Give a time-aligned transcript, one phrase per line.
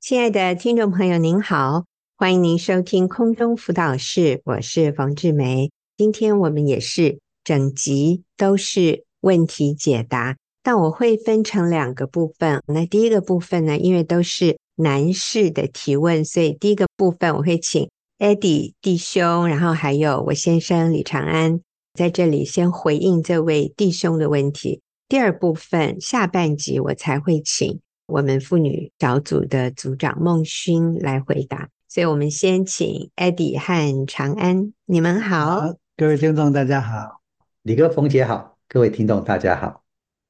[0.00, 1.84] 亲爱的听众朋友，您好，
[2.16, 5.72] 欢迎您收听空中辅导室，我是冯志梅。
[5.96, 12.62] 今天我们也是整集都是问题解答，但我会分成两个部分。
[12.68, 17.90] 那第一个部分呢，因为都是男士的提问，所以第一个部分我会请
[18.20, 21.60] Eddie 弟兄，然后还有我先生李长安
[21.94, 24.80] 在这里先回应这位弟兄的问题。
[25.08, 31.68] 第二部分下半集我才会请我们妇女小组的组长孟勋来回答。
[31.88, 37.20] 所以我们先请 Eddie 和长安，你们好，好，各位听众大家好，
[37.62, 39.82] 李哥冯姐好，各位听众大家好。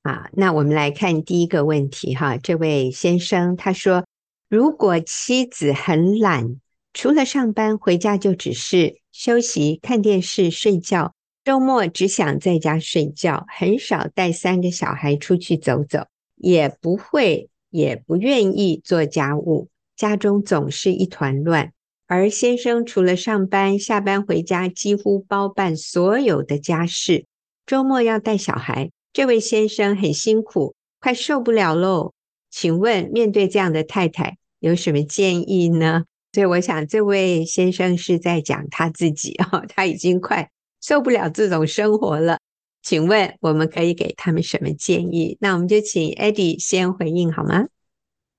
[0.02, 4.04] 好，那我们来看第一个问题哈，这位先生他说，
[4.48, 6.60] 如果妻子很懒。
[6.94, 11.14] 除了上班，回家就只是休息、看电视、睡觉。
[11.44, 19.68] 周末只想在家睡觉，很少带三个小孩出去走走，也不会，也不愿意做家务。
[19.96, 21.72] 家中总是一团乱。
[22.06, 27.26] 而先生除了上班，下班回家几乎包办所有的家事。
[27.66, 32.14] 周末要带小孩，这位先生很辛苦，快受不了喽。
[32.50, 36.04] 请问，面对这样的太太，有什么建议呢？
[36.32, 40.48] 所以我想，这位先生是在讲他自己哦， 他已经快
[40.80, 42.38] 受不了这种生活了。
[42.82, 45.36] 请问我们可以给他们什么建议？
[45.40, 47.66] 那我们就请 Eddie 先回应好吗？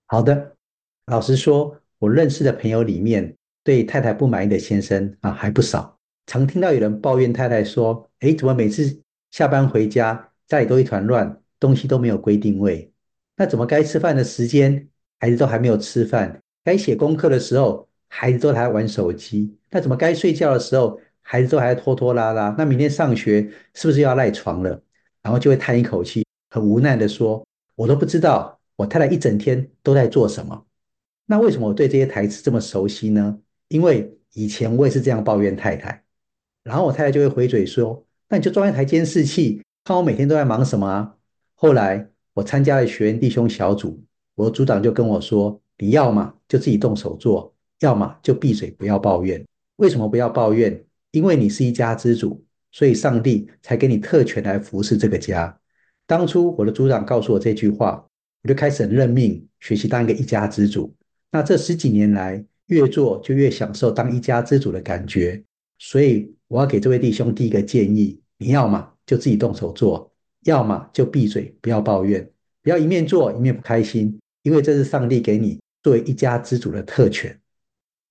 [0.08, 0.56] 好的，
[1.06, 5.98] 老实说，我认识的朋友里面，对太太不满意的先生啊还不少。
[6.26, 9.02] 常听到有人抱怨太太说：“诶，怎么每次
[9.32, 12.92] 下班回家，家里都一团乱，东西都没有归定位？
[13.36, 14.88] 那怎么该吃饭的时间，
[15.20, 21.00] 孩子都还没有吃饭？”该写功课的时候，孩子都还玩手机；那怎么该睡觉的时候，
[21.32, 22.56] 孩子都还拖拖拉拉？
[22.58, 24.82] 那明天上学是不是要赖床了？
[25.22, 27.46] 然后就会叹一口气，很无奈的说
[27.78, 30.66] ：“我都不知道我太太一整天都在做什么。”
[31.28, 33.38] 那为什么我对这些台词这么熟悉呢？
[33.68, 36.04] 因为以前我也是这样抱怨太太，
[36.64, 41.16] 然后我太太就会回嘴说：“那你就装一台监视器，看我每天都在忙什么啊？”
[41.54, 45.62] 后来我参加了学员弟兄小组，我的组长就跟我说。
[45.82, 49.46] 你要么就自己动手做，要么就闭嘴不要抱怨。
[49.78, 50.84] 为什么不要抱怨？
[51.12, 55.60] 因为你是一家之主，所以上帝才给你特权来服侍这个家。
[56.06, 58.06] 当初我的组长告诉我这句话，
[58.44, 60.94] 我就开始很认命，学习当一个一家之主。
[61.32, 65.44] 那这十几年来，越做就越享受当一家之主的感觉。
[65.78, 70.12] 所以我要给这位弟兄第一个建议：你要么就自己动手做，
[70.44, 72.30] 要么就闭嘴不要抱怨，
[72.62, 75.60] 不要一面做一面不开心，因为这是上帝给你。
[75.82, 77.40] 作为一家之主的特权，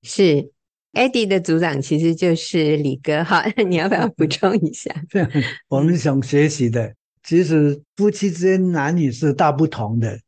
[0.02, 0.50] 是
[0.98, 3.44] Eddie 的组长，其实就是李哥哈。
[3.68, 4.92] 你要不要补充一下？
[5.08, 5.24] 对
[5.68, 6.92] 我们想学习的，
[7.22, 10.18] 其实夫妻之间男女是大不同的，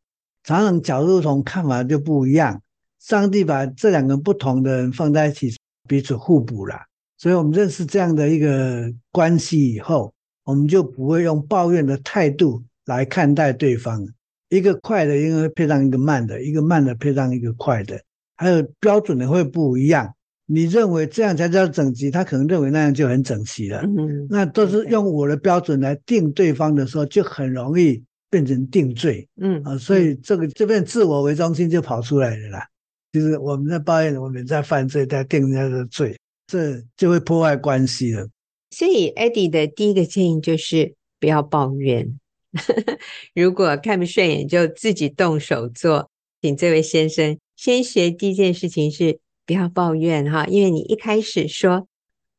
[0.45, 2.63] 常常角度不同，看法就不一样。
[3.01, 5.57] 上帝把这两个不同的人放在一起，
[5.89, 6.77] 彼此互补了。
[7.19, 10.15] 所以我们认识这样的一个关系以后，
[10.45, 14.07] 我们就不会用抱怨的态度来看待对方。
[14.51, 18.01] 一个快的应该配上一个慢的，一个慢的配上一个快的，
[18.37, 20.15] 还有标准的会不一样。
[20.53, 23.83] 你认为这样才叫整齐，他可能认为那样就很整齐了。
[23.83, 29.29] 嗯，那都是用我的标准来定对方的时候，就很容易变成定罪。
[29.41, 32.67] 嗯啊，所以这个这边自我为中心就跑出来了啦。
[33.13, 36.19] 就是我们在抱怨，我们在犯罪，在定人家的罪，
[36.49, 38.29] 这就会破坏关系了。
[38.71, 42.19] 所以，Eddie 的第一个建议就是不要抱怨。
[43.35, 46.11] 如果看不顺眼，就自己动手做。
[46.43, 49.19] 请这位先生先学第一件事情是
[49.51, 51.89] 不要抱怨哈，因为你一开始说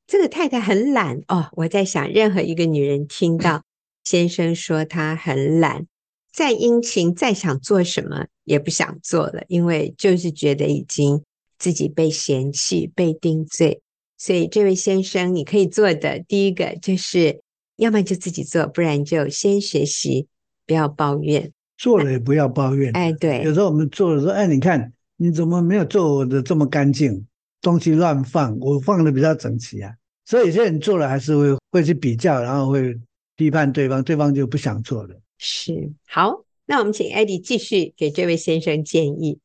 [0.07, 3.63] 这个太太很懒哦，我在想，任何一个女人听到
[4.05, 5.87] 先生说她很懒，
[6.31, 11.21] 再殷勤再想做什么也不想做了，因为就是觉得已经
[11.59, 13.81] 自己被嫌弃、被定罪。
[14.17, 17.41] 所以这位先生，你可以做的第一个就是。
[17.77, 20.27] 要么就自己做，不然就先学习，
[20.67, 21.51] 不要抱怨。
[21.79, 22.91] 做了也不要抱怨。
[22.91, 23.41] 哎，对。
[23.41, 27.23] 有时候我们做的时候，哎，你看你怎么没有做我的这么干净？
[27.61, 29.93] 东西乱放，我放的比较整齐啊。
[30.25, 32.99] 所以有些人做了还是会会去比较，然后会
[33.35, 35.15] 批判对方，对方就不想做了。
[35.37, 35.91] 是。
[36.07, 39.37] 好，那我们请 Eddie 继续给这位先生建议。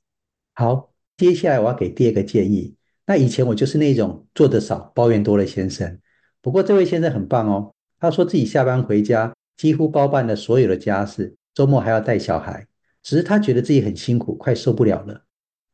[0.54, 2.74] 好，接下来我要给第二个建议。
[3.04, 5.98] 那以前我就是那种做的少、抱怨多的先生。
[6.40, 7.74] 不过这位先生很棒哦。
[8.00, 12.66] 他说自己下班回家几乎包办了所有的家事，周末还要带小孩。
[13.02, 15.24] 只是他觉得自己很辛苦，快受不了了。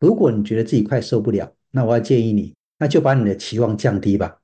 [0.02, 4.36] 如果你觉得自己快受不了，那我要建议你，那就把你的期望降低吧。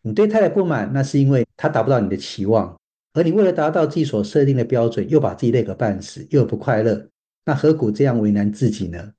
[0.00, 2.74] 你对太太不满，那是因为她达不到你的期望，
[3.12, 7.08] 而你为了达到自己所设定的标准，又把自己累个半死，又不快乐，
[7.44, 9.12] 那何苦这样为难自己呢？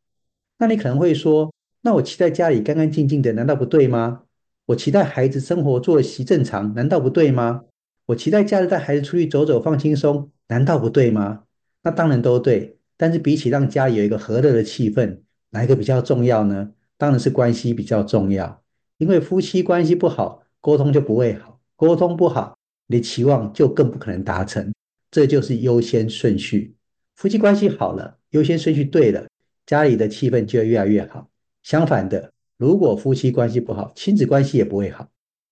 [0.58, 4.24] 那你可能会说，那我期待家里干干净净的，难道不对吗？
[4.66, 7.66] 我期待孩子生活作息正常，难道不对吗？
[8.08, 11.44] 我期待假日带孩子出去走走，放轻松，难道不对吗？
[11.84, 12.80] 那当然都对。
[12.98, 15.20] 但是比起让家里有一个和乐的气氛，
[15.54, 16.72] 哪一个比较重要呢？
[16.98, 18.62] 当然是关系比较重要。
[18.98, 22.58] 因为夫妻关系不好，沟通就不会好，沟通不好，
[22.88, 24.74] 你的期望就更不可能达成。
[25.12, 26.76] 这就是优先顺序。
[27.16, 29.28] 夫妻关系好了，优先顺序对了，
[29.66, 31.30] 家里的气氛就会越来越好。
[31.62, 35.08] 相反的，如果夫妻关系不好，亲子关系也不会好。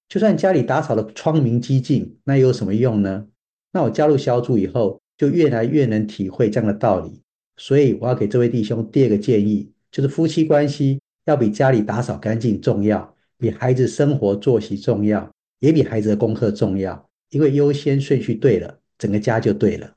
[0.10, 3.28] 就算家里打扫的窗明几净，那又有什么用呢？
[3.72, 7.22] 那我加入小组以后，就越来越能体会这样的道理。
[7.56, 15.30] 所以我要给这位弟兄第二个建议，就是夫妻关系要比家里打扫干净重要，比孩子生活作息重要，
[15.60, 17.08] 也比孩子的功课重要。
[17.30, 19.96] 因为优先顺序对了，整个家就对了。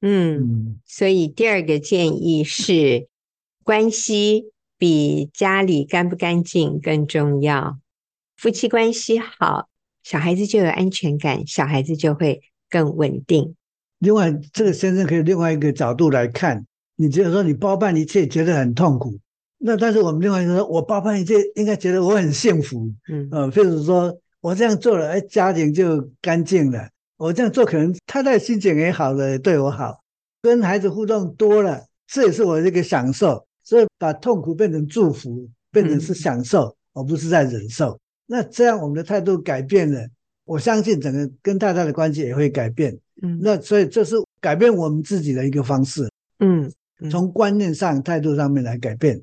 [0.00, 3.06] 嗯，所以第二个建议是，
[3.62, 4.46] 关系
[4.76, 7.78] 比家里干不干净更重要。
[8.36, 9.68] 夫妻关系好，
[10.02, 13.54] 小孩子就有安全感，小孩子就会更稳定。
[14.00, 16.66] 另外，这个先生可以另外一个角度来看，
[16.96, 19.16] 你觉得说你包办一切觉得很痛苦，
[19.64, 22.92] 那但是我们另外一个说，我爸爸一切应该觉得我很幸福。
[23.08, 26.88] 嗯，呃，譬如说我这样做了，哎，家庭就干净了。
[27.16, 30.00] 我这样做可能太太心情也好了，对我好，
[30.42, 33.46] 跟孩子互动多了，这也是我的一个享受。
[33.62, 37.96] 所以把痛苦变成祝福，变成是享受，而不是在忍受。
[38.26, 40.04] 那这样我们的态度改变了，
[40.44, 42.98] 我相信整个跟太太的关系也会改变。
[43.22, 46.10] 嗯，那所以这是改变我们自己的一个方式。
[46.40, 46.68] 嗯，
[47.08, 49.22] 从观念上、态度上面来改变。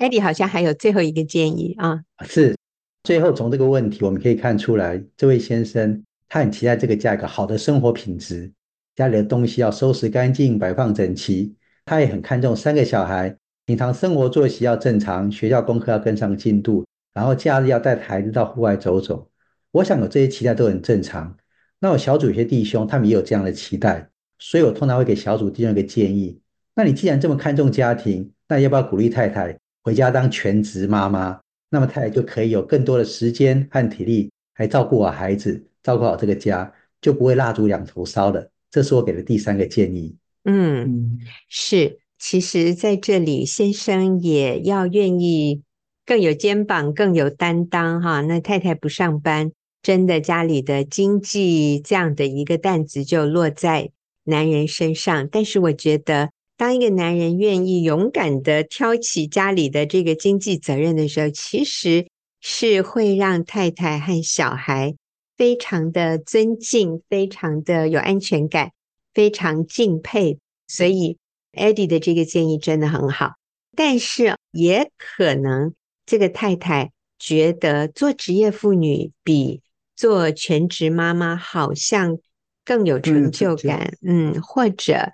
[0.00, 2.56] 艾迪好像还有最后一个建议啊，是
[3.04, 8.50] 最后从这个问题我们可以看出来，这位先生他很期待这个家一个好的生活品质，
[8.96, 11.54] 家里的东西要收拾干净、摆放整齐。
[11.84, 13.36] 他也很看重三个小孩，
[13.66, 16.86] 平常生活作息要正常，学校功课要跟上进度。
[17.12, 19.28] 然后假日要带孩子到户外走走，
[19.70, 21.36] 我想有这些期待都很正常。
[21.78, 24.08] 那我小组有些弟兄，他们也有这样的期待，
[24.38, 26.40] 所以我通常会给小组弟兄一个建议：
[26.74, 31.40] 那你既然这么看重家庭，那要不要鼓励太太回家当全职妈妈？
[31.70, 38.50] 那么太太就可以有更多的时间和体力来照顾好孩子，照顾好这个家，就不会蜡烛两头烧了。
[38.70, 40.16] 这是我给的第三个建议。
[40.44, 41.18] 嗯，
[41.48, 41.98] 是。
[42.18, 45.62] 其实在这里，先生也要愿意。
[46.06, 48.20] 更有肩膀，更有担当，哈。
[48.22, 53.92] 那太太不上班，真的家里的经济这样的一个担子就落在
[54.24, 55.28] 男人身上。
[55.30, 56.30] 但是我觉得，
[56.60, 62.06] 当一个男人愿意勇敢的挑起家里的这个经济责任的时候，其实
[62.42, 64.94] 是会让太太和小孩
[65.38, 68.72] 非常的尊敬，非常的有安全感，
[69.14, 70.38] 非常敬佩。
[70.68, 71.16] 所以
[71.54, 73.36] ，Eddie 的这个建议真的很好，
[73.74, 75.72] 但是也可能。
[76.04, 79.62] 这个太太觉得做职业妇女比
[79.96, 82.18] 做全职妈妈好像
[82.66, 85.12] 更有成就感，嗯，或者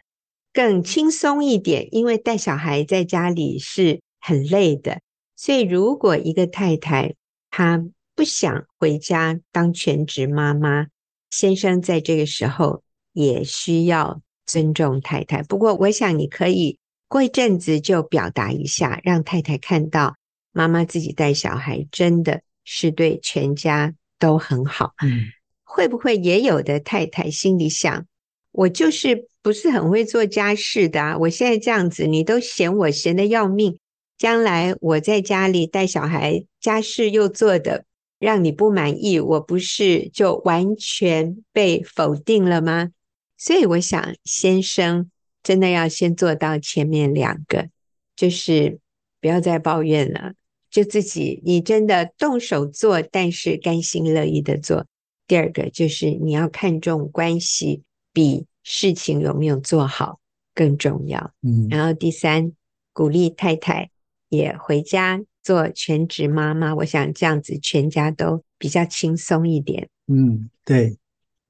[0.56, 5.02] 更轻松一点，因为带小孩在家里是很累的。
[5.36, 7.14] 所以，如果一个太太
[7.50, 10.86] 她不想回家当全职妈妈，
[11.28, 12.82] 先生在这个时候
[13.12, 15.42] 也需要尊重太太。
[15.42, 20.16] 不过，我想你可以过一阵子就表达一下，让太太看到。
[20.52, 24.94] 妈妈自己带小孩真的是对全家都很好。
[25.04, 25.26] 嗯，
[25.64, 28.06] 会不会也有的太太心里想，
[28.52, 31.18] 我就是不是很会做家事的啊？
[31.18, 33.78] 我现在这样子，你都嫌我闲得要命，
[34.18, 37.84] 将来我在家里带小孩，家事又做得
[38.18, 42.90] 让你不满意，我不是就完全被否定了吗？
[43.38, 45.08] 所以我想，先生
[45.44, 47.68] 真的要先做到前面两个，
[48.16, 48.80] 就是
[49.20, 50.32] 不要再抱怨了。
[50.72, 54.86] 就自己，你真的动手做，但是甘心乐意的做。
[55.28, 60.18] 第二个就是你要看重关系，比事情有没有做好
[60.52, 61.32] 更重要。
[61.42, 62.50] 嗯，然后第三，
[62.92, 63.88] 鼓励太太
[64.28, 66.74] 也回家做全职妈妈。
[66.74, 69.88] 我想这样子全家都比较轻松一点。
[70.08, 70.98] 嗯，对，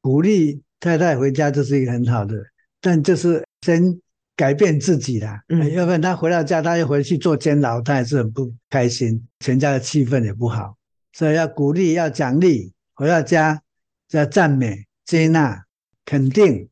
[0.03, 2.37] 鼓励太太回家这是一个很好的，
[2.83, 3.99] 但就是先。
[4.39, 10.77] 改变自己啦，嗯，要不然她回到家，她又回去做监牢，他也是很不开心，全家的气氛也不好，
[11.15, 13.63] 所以要鼓励，要奖励，回到家
[14.11, 15.65] 要赞美、接纳、
[16.05, 16.69] 肯定。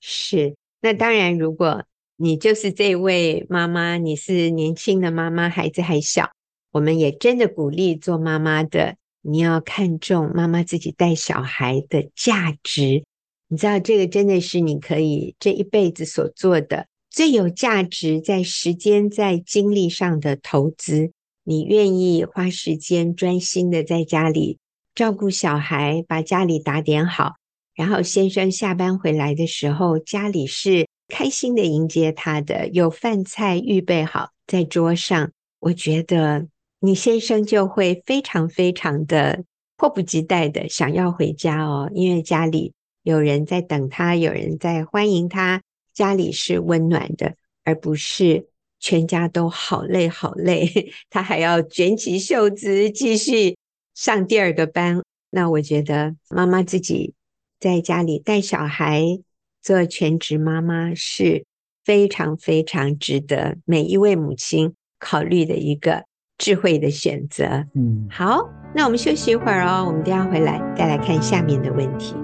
[0.00, 1.84] 是，那当然，如果
[2.16, 6.30] 你就是这位妈妈，你是年轻的妈妈，孩子还小，
[6.72, 13.04] 我们也真的鼓励做妈妈的，你要看重妈妈自己带小孩的价值。
[13.48, 16.86] 你知道，这个真的是你可以这一辈子所做的。
[17.10, 21.10] 最有价值在时间、在精力上的投资。
[21.42, 24.58] 你愿意花时间专心的在家里
[24.94, 27.36] 照顾小孩，把家里打点好，
[27.74, 35.30] 然后先生下班回来的时候，家里是开心的迎接他的，有饭菜预备好在桌上。
[35.58, 36.46] 我觉得
[36.80, 39.44] 你先生就会非常非常的
[39.76, 42.72] 迫不及待的想要回家哦，因为家里
[43.02, 45.62] 有人在等他，有人在欢迎他，
[45.92, 47.34] 家里是温暖的，
[47.64, 48.48] 而不是。
[48.82, 50.66] 全家都好累好累，
[51.10, 53.58] 他还要卷起袖子继续
[53.94, 55.02] 上第二个班。
[55.28, 57.12] 那我觉得妈妈自己
[57.60, 59.20] 在家里带小孩
[59.62, 61.44] 做全职妈妈是
[61.84, 66.04] 非常非常值得每一位母亲考虑的一个
[66.38, 67.66] 智慧的选择。
[67.74, 72.14] 嗯，好，那我们休息一会儿哦，我们等下回来再来看下面的问题。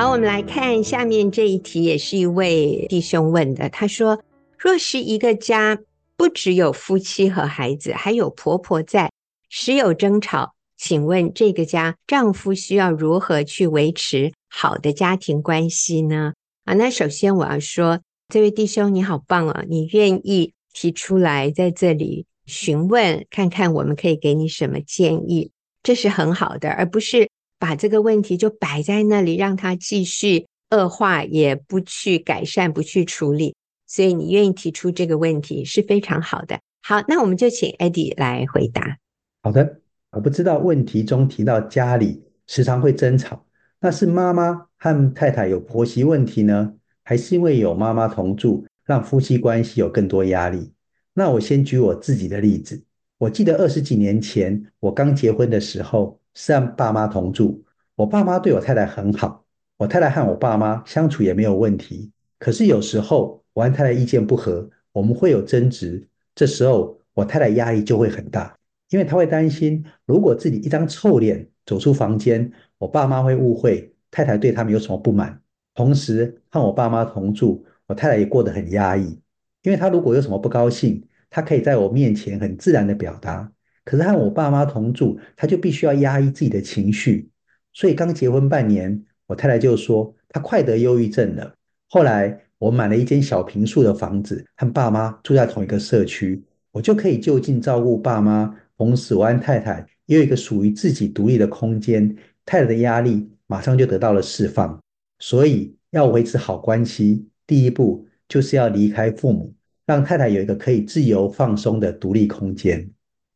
[0.00, 3.68] 好，我们来看下面这一题，也是一位弟兄问的。
[3.68, 4.18] 他说
[4.56, 5.78] ：“若是一个家
[6.16, 9.12] 不只有夫妻和孩子，还有婆婆在，
[9.50, 16.32] 时有争吵，请问这个家丈夫需要如何去维持好的家庭关系呢？”
[16.64, 25.50] 啊，那首先我要说，这位弟兄你好棒啊，你愿意提出来在这里询问，看看我们可以给你什么建议，
[25.82, 27.28] 这是很好的，而不是。
[27.60, 33.54] 把这个问题就摆在那里，让他继续恶化，也不去改善，不去处理。
[33.86, 36.58] 所以你愿意提出这个问题是非常好的。
[36.82, 38.96] 好，那我们就请 Eddie 来回答。
[39.42, 39.80] 好的，
[40.12, 43.44] 我不知道问题中提到家里时常会争吵，
[43.80, 46.72] 那是妈妈和太太有婆媳问题呢，
[47.04, 50.72] 还是因为有妈妈同住，让夫妻关系有更多压力？
[51.12, 52.82] 那我先举我自己的例子。
[53.18, 56.18] 我记得二十几年前我刚结婚的时候。
[56.34, 57.64] 是让爸妈同住，
[57.96, 59.44] 我爸妈对我太太很好，
[59.76, 62.10] 我太太和我爸妈相处也没有问题。
[62.38, 68.56] 可是有时候我和太太意见不合，我们会有争执，这时候我太太压力就会很大，
[68.90, 75.40] 因为她会担心，如果自己一张臭脸走出房间，我爸妈会误会太太对他们有什么不满。
[75.74, 79.20] 同时和我爸妈同住，我太太也过得很压抑，
[79.62, 83.52] 因为她如果有什么不高兴，她可以在我面前很自然的表达。
[83.84, 87.28] 可是和我爸妈同住，他就必须要压抑自己的情绪，
[87.72, 91.54] 所以刚结婚半年，我太太就说她快得忧郁症了。
[91.88, 104.78] 后来我买了一间小平数的房子，和爸妈住在同一个社区，我就可以就近照顾爸妈，同时我和太太也有一个属于自己独立的空间，太太的压力马上就得到了释放。
[105.18, 109.52] 所以要维持好关系，第一步就是要离开父母，
[109.86, 112.88] 让太太有一个可以自由放松的独立空间。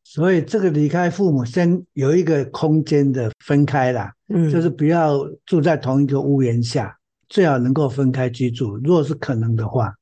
[0.05, 6.97] 所以这个离开父母，先有一个空间的分开啦，嗯，就是不要住在同一个屋檐下，
[7.29, 9.95] 最好能够分开居住，如果是可能的话。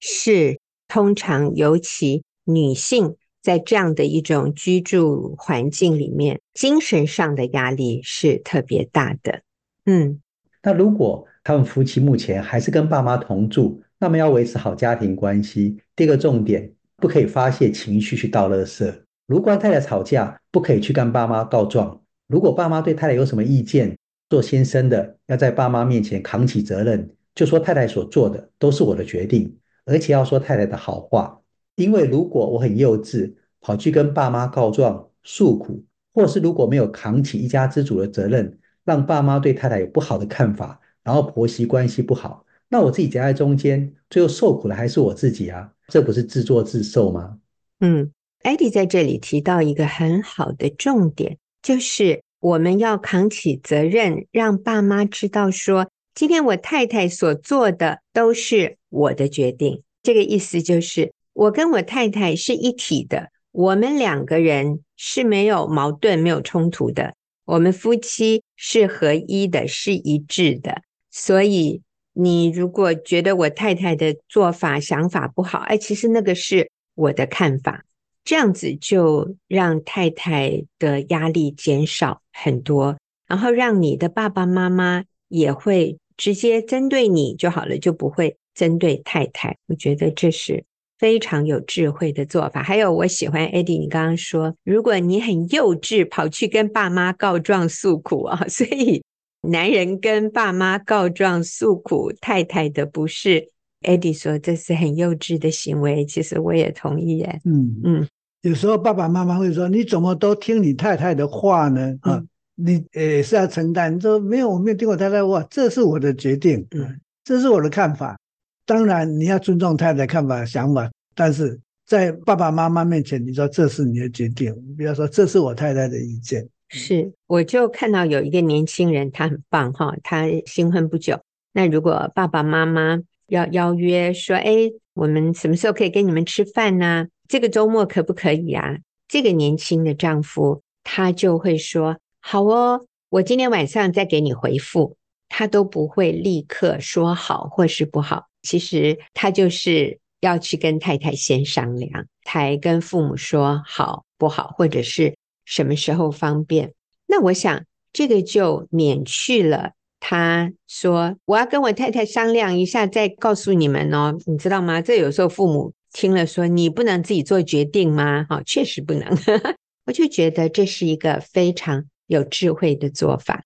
[0.00, 9.42] 是，通常尤其女性在这样的一种居住环境里面，精神上的压力是特别大的。
[9.84, 10.20] 嗯，
[10.62, 18.92] 那如果他们夫妻目前还是跟爸妈同住，那么要维持好家庭关系，第一个重点，不可以发泄情绪去倒垃圾。
[19.30, 22.02] 如果太太吵架，不可以去跟爸妈告状。
[22.26, 23.96] 如果爸妈对太太有什么意见，
[24.28, 31.40] 做先生的要在爸妈面前扛起责任，就说太太所做的都是我的决定，而且要说太太的好话。
[31.76, 47.38] 因为如果我很幼稚，跑去跟爸妈告状诉苦，或是如果没有扛起一家之主的责任，让爸妈对太太有不好的看法，然后婆媳关系不好，那我自己夹在中间，最后受苦的还是我自己啊，这不是自作自受吗？
[47.78, 48.10] 嗯。
[48.42, 59.82] 艾迪在这里提到一个很好的重点，就是我们要扛起责任，让爸妈知道说，今天我太太所做的都是我的决定。
[60.02, 70.80] 这个意思就是，我跟我太太是一体的，我们两个人是没有矛盾、没有冲突的，我们夫妻是合一的，是一致的。
[71.10, 71.82] 所以，
[72.14, 77.84] 你如果觉得我太太的做法、想法不好，哎，其实那个是我的看法。
[78.30, 82.96] 这样子就让太太的压力减少很多，
[83.26, 89.56] 然后让你的爸爸妈妈也会直接针对你就好了，就不会针对太太。
[89.66, 90.62] 我觉得这是
[90.96, 92.62] 非常有智慧的做法。
[92.62, 99.02] 还有，我喜欢 Eddie，你刚刚说，如果你很幼稚，跑去跟爸妈告状诉苦啊， 所以
[99.40, 103.48] 男人跟爸妈告状诉苦，太太的不是
[103.80, 107.40] Eddie 说这是很幼稚的行为，其实我也同意耶。
[107.44, 108.08] 嗯嗯，
[108.42, 113.94] 有时候爸爸妈妈会说：“你怎么都听你太太的话呢？”啊、嗯，你也是要承担。
[113.94, 118.18] 你说没有，我没有听我太太的话，这是我的决定，嗯，这是我的看法。
[118.64, 126.48] 当然你要尊重太太的看法、想法，但是在爸爸妈妈面前，你说这是你的决定，不要说这是我太太的意见。
[126.68, 131.20] 是，我就看到有一个年轻人，他很棒哈，他新婚不久。
[131.52, 137.08] 那如果爸爸妈妈要邀约说，哎，我们什么时候可以跟你们吃饭呢？
[137.30, 138.76] 这个周末可不可以啊？
[139.06, 144.96] 这个年轻的丈夫他就会说，好哦，我今天晚上再给你回复。
[145.28, 156.74] 他都不会立刻说好或是不好，其实他就是要去跟太太先商量，才跟父母说好不好，或者是什么时候方便。
[157.06, 159.70] 那我想这个就免去了。
[160.00, 164.82] 他说：“我要跟我太太商量一下，再告诉你们哦，你知道吗？
[164.82, 168.24] 这有时候父母听了说，你不能自己做决定吗？
[168.28, 169.08] 哈，确实不能。
[169.86, 173.42] 我就觉得这是一个非常有智慧的做法。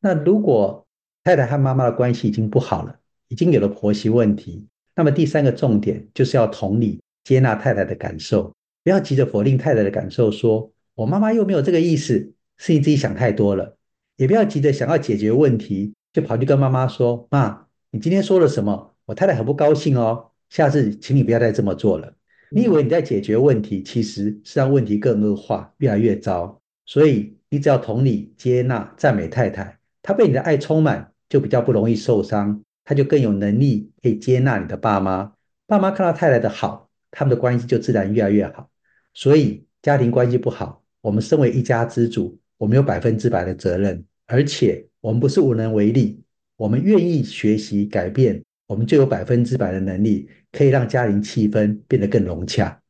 [0.00, 0.86] 那如果
[1.22, 2.96] 太太和妈妈的关系已经不好了，
[3.28, 13.76] 已经有了婆媳问题，那么第三个重点就是要同理接纳太太的感受，不要急着否定太太的感受，说我妈妈又没有这个意思，是你自己想太多了。”
[14.16, 18.94] 也不要急着想要解决问题，就跑去跟妈妈说：“妈，你今天说了什么？
[19.06, 20.30] 我太太很不高兴哦。
[20.50, 22.12] 下次请你不要再这么做了。
[22.50, 26.60] 你以为你在解决问题，其实是让问题更恶化，越来越糟。
[26.86, 35.32] 所以你只要同理、接纳、赞美太太，她被你的爱充满，就比较不容易受伤，她就更有能力可以接纳你的爸妈。
[35.66, 38.70] 爸妈看到太太的好，他们的关系就自然越来越好。
[39.12, 46.22] 所以家庭关系不好，我们身为一家之主。”我们有百分之百的责任，而且我们不是无能为力。
[46.56, 52.80] 我们愿意学习改变，我们就有百分之百的能力，可以让家庭气氛变得更融洽。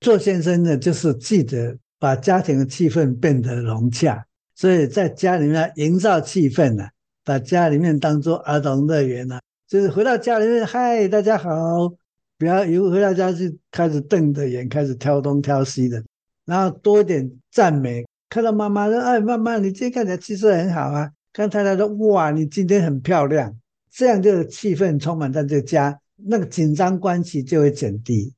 [0.00, 4.24] 做先生的，就是记得把家庭的气氛变得融洽。
[4.54, 6.86] 所以在家里面营造气氛呢，
[7.24, 11.92] 把家里面当做儿童乐园呢，就是回到家里面，嗨，大家好，
[12.38, 16.02] 不要一回到家就开始瞪着眼，开始挑东挑西的，
[16.44, 18.04] 然后多一点赞美。
[18.28, 23.56] 看到妈妈说：“哎，妈妈，你今天看起来气色很好啊！”看太太说：“哇，你今天很漂亮。”
[23.96, 28.34] 这样就气氛充满在这个家，那个紧张关系就会减低。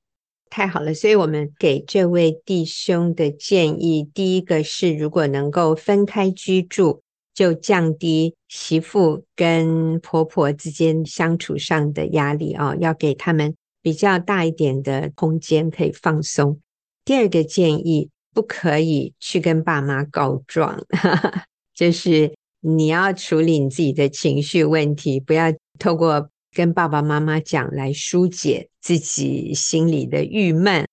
[0.48, 7.02] 太好了，所以我们给这位弟兄的建议，第一个是，如果能够分开居住，
[7.34, 16.60] 就降低媳妇跟婆婆之间相处上的压力啊，要给他们比较大一点的空间可以放松。
[17.04, 18.10] 第二个建议。
[18.34, 20.80] 不可以去跟爸妈告状，
[21.74, 30.86] 就是你要处理你自己的情绪问题，不要透过跟爸爸妈妈讲来疏解自己心里的郁闷。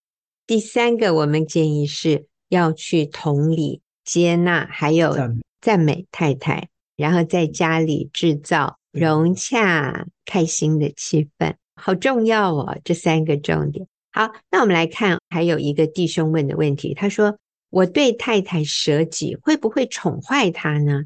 [0.45, 5.15] 第三个，我们建议是要去同理、接纳，还有
[5.59, 12.77] 赞美太太，然后在家里制造融洽、开心的气氛，好重要哦！
[12.83, 13.87] 这三个重点。
[14.11, 16.93] 好，那我们来看，还有一个弟兄问的问题。
[16.93, 17.37] 他说
[17.71, 21.03] ：“我对太太舍己，会不会宠坏她呢？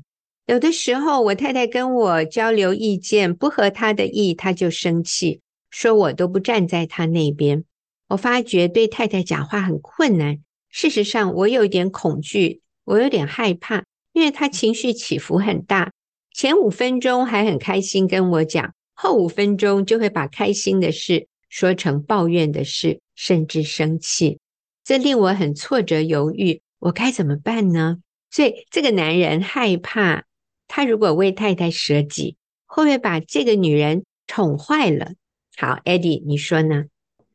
[0.50, 7.66] 有的时候，我太太跟我交流意见，不合她的意，她就生气，说我都不站在她那边。
[8.08, 10.40] 我发觉对太太讲话很困难。
[10.72, 15.92] 事实上，我有点恐惧，我有点害怕，因为她情绪起伏很大。
[16.34, 24.40] 前五分钟还很开心跟我讲，后五分钟就会把开心的事。”说成抱怨的事，甚至生气，
[24.84, 27.98] 这令我很挫折、犹豫，我该怎么办呢？
[28.32, 30.26] 所以这个男人害怕，
[30.70, 35.14] 他如果为太太舍己，会不会把这个女人宠坏了？
[35.58, 36.86] 好，Eddie，你说呢？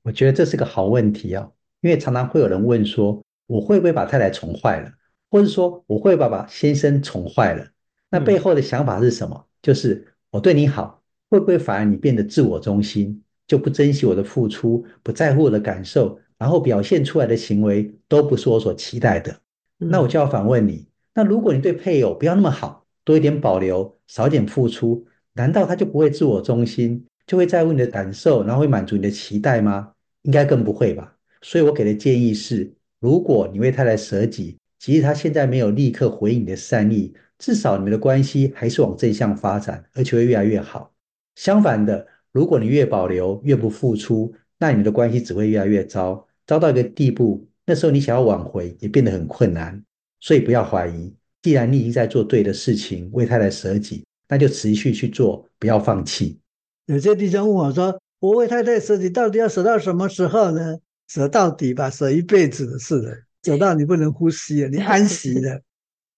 [0.02, 4.92] 我觉得这是个好问题哦，因为常常会有人问说，我会不会把太太宠坏了，
[5.30, 7.66] 或者说我会不会把先生宠坏了？
[8.08, 9.44] 那背后的想法是什么？
[9.60, 13.20] 就是我对你好，会不会反而你变得自我中心？
[13.48, 19.40] 就不珍惜我的付出，不在乎我的感受，然后表现出来的行为都不是我所期待的。
[19.76, 29.92] 那我就要反问你：那如果你对配偶不要那么好，多一点保留，少一点付出，难道他就不会自我中心，就会在乎你的感受，然后会满足你的期待吗？
[30.22, 31.14] 应该更不会吧。
[31.42, 40.92] 所以我给的建议是：如果你为太太舍己，即使他现在没有立刻回应你的善意，至少你们的关系还是往正向发展，而且会越来越好。
[41.34, 42.08] 相反的。
[42.32, 49.80] 如果你越保留越不付出，那你们的关系只会越来越糟，糟到一个地步，那时候你想要挽回也变得很困难。
[50.18, 56.38] 所以不要怀疑，既然你已经在做对的事情，为太太舍己，那就持续去做，不要放弃。
[56.86, 60.78] 有些弟兄问我说：“我为太太舍己，到底要舍到什么时候呢？
[61.06, 65.60] 舍到底吧，舍一辈子的事了，舍到你不能呼吸了，你 安息了。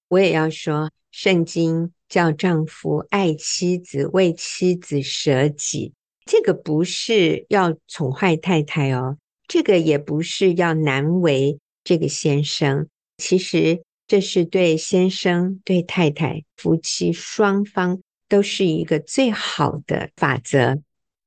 [0.06, 5.92] 我也要说，圣经叫丈夫爱妻子，为妻子舍己，
[6.24, 12.86] 这个不是要宠坏太太哦，这个也不是要难为这个先生，
[13.18, 20.80] 其实这是对先生、对太太、夫妻双方都是一个最好的法则。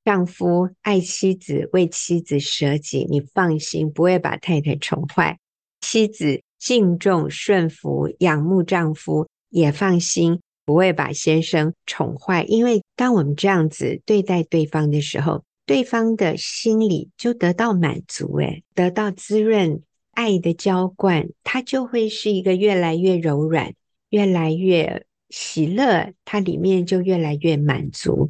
[0.05, 5.35] 丈夫爱妻子，为妻子舍己，你放心，不会把太太宠坏；
[5.81, 12.43] 妻子敬重顺服，仰慕丈夫，也放心，不会把先生宠坏。
[12.43, 19.83] 因为当我们这样子对待对方的时候，对方的心里就得到满足，诶，得到滋润，
[20.19, 23.73] 爱的浇灌，它就会是一个越来越柔软，
[24.09, 28.29] 越来越喜乐，它里面就越来越满足。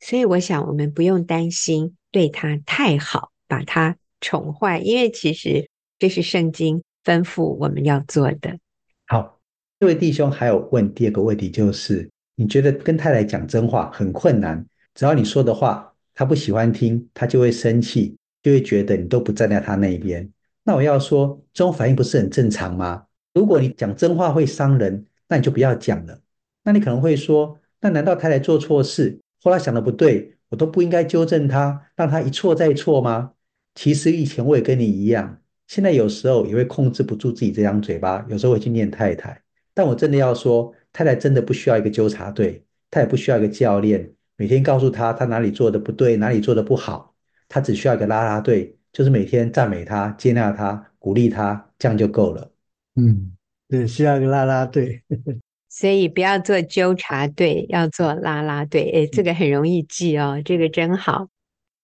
[0.00, 5.68] 所以我想，我们不用担心对他太好，把他宠坏，因为其实
[5.98, 8.58] 这是圣经吩咐我们要做的。
[9.06, 9.38] 好，
[9.78, 20.26] 这位弟兄还有问第二个问题，就是你觉得跟太太讲真话很困难，只要你说的话他不喜欢听，他就会生气，就会觉得你都不站在他那一边。
[20.66, 23.04] 那我要说，这种反应不是很正常吗？
[23.32, 26.18] 如果你讲真话会伤人，那你就不要讲了。
[26.64, 29.20] 那你可能会说，那难道太太做错事？
[29.42, 33.30] 后来想的不对，我都不应该纠正他，让他一错再错吗？
[33.76, 39.40] 其实以前我也跟你一样，现在有时候也会控制不住自己这张嘴巴，有时候会去念太太。
[39.72, 47.14] 但我真的要说，太太真的不需要一个纠察队，她也不需要一个教练，每天告诉她她哪里做的不对，哪里做的不好。
[47.48, 52.50] 她只需要一个啦啦队，就是每天赞美他、接纳他、鼓励他，这样就够了。
[52.94, 53.36] 嗯，
[53.68, 55.02] 对，需要一个啦啦队。
[55.68, 58.90] 所以不要做纠察队，要做啦啦队。
[58.90, 61.28] 哎，这个很容易记哦，这个真好。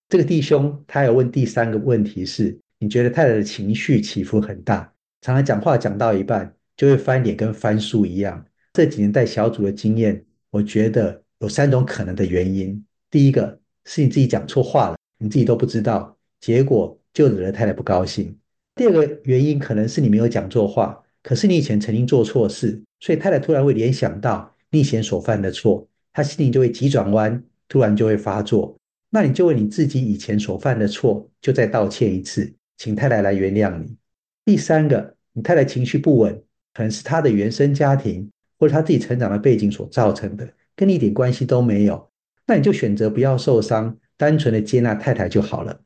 [0.09, 8.42] 这个弟兄他有问第三个问题是：你觉得太太的情绪起伏很大，常常讲话讲到一半就会翻脸，跟翻书一样。
[8.72, 12.83] 这几年带小组的经验，我觉得有三种可能的原因。
[13.11, 18.37] 第一个是你自己讲错话了，你自己都不知道，结果就惹得太太不高兴。
[18.75, 22.83] 第二个原因可能是你没有讲错话，可是你以前曾经做错事。
[23.01, 28.79] 所以太太突然会联想到你以前所犯的错，她心里就会急转弯，突然就会发作。
[29.11, 33.96] 那你就为你自己以前所犯的错，就再道歉一次，请太太来原谅你。
[34.44, 36.33] 第三个，你太太情绪不稳，
[36.72, 42.09] 可能是她的原生家庭或者她自己成长的背景所造成的，跟你一点关系都没有。
[42.46, 45.81] 那你就选择不要受伤，单纯的接纳太太就好了。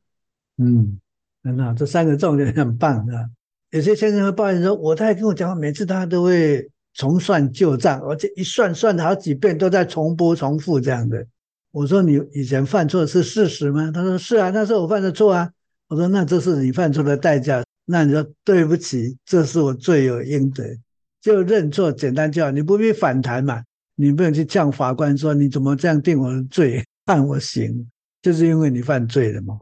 [0.58, 1.00] 嗯，
[1.46, 3.24] 很好，这三个重点很棒啊。
[3.70, 6.68] 有些先生会抱怨说，我太太跟我讲话，每次她都会。
[6.98, 11.22] 重算旧账，而且一算算了好几遍，都在重播重复这样的。
[11.70, 13.90] 我说，你以前犯错是事实吗？
[13.92, 15.50] 他说是啊，那是我犯的错啊。
[15.88, 17.62] 我说，那这是你犯错的代价。
[17.84, 20.64] 那你说对不起，这是我罪有应得，
[21.20, 23.62] 就认错，简单就好，你不必反弹嘛。
[23.94, 27.86] 你不能去向法官说，你怎么这样定我的罪，判我刑，
[28.22, 29.58] 就是因为你犯罪了嘛。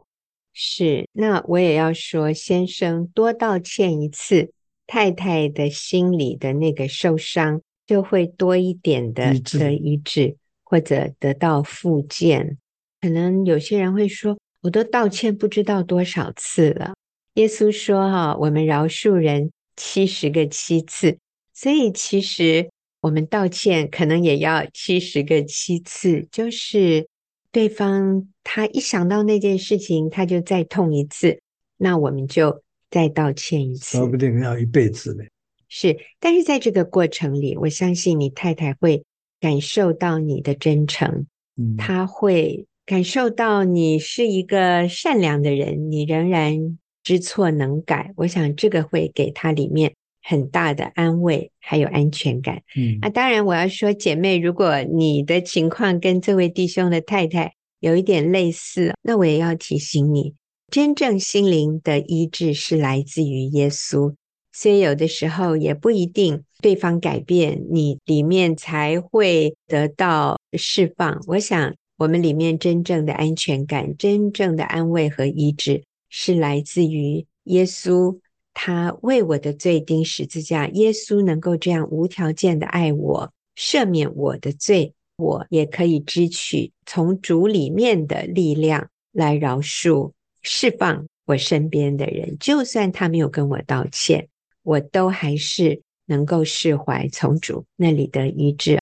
[0.55, 4.51] 是，那我也要说，先生多道歉一次。
[4.87, 12.59] 太太的心里的那个受伤就会多一点的的医治，或者得到复健。
[13.01, 16.93] 可能有些人会说：“我都道歉不知道多少次了。”
[17.33, 21.17] 耶稣说：“哈，我们饶恕人七十个七次。”
[21.51, 22.69] 所以其实
[23.01, 27.07] 我们道歉可能也要七十个七次，就是
[27.55, 31.39] 对方他一想到那件事情，他就再痛一次，
[31.77, 32.61] 那我们就。
[32.91, 35.23] 再道歉一次，说不定要一辈子呢。
[35.67, 39.03] 是，但是在这个过程里，我相信你太太会
[39.41, 41.25] 感受到你的真诚，
[41.57, 48.13] 嗯，她会感受到你是一个善良的人，你仍然知错能改。
[48.15, 49.93] 我想这个会给她里面
[50.27, 52.63] 很大的安慰，还有安全感。
[52.75, 60.33] 嗯，啊，当然我要说，姐妹，如果你的情况跟这位弟兄的太太有一点类似，那我也要提醒你。
[60.71, 64.15] 真正心灵的医治是来自于耶稣，
[64.51, 71.21] 所以有的时候也不一定对方改变，你里面才会得到释放。
[71.27, 78.17] 我想，我们里面真正的安全感、真正的安慰和医治，是来自于耶稣，
[78.55, 80.67] 他为我的罪钉十字架。
[80.69, 90.11] 耶稣能够这样无条件的爱我，赦免我的罪，我也可以支取从主里面的力量来饶恕。
[90.41, 94.27] 释放我身边的人，就算他没有跟我道歉，
[94.63, 98.79] 我都还是能够释怀，从主那里的医治。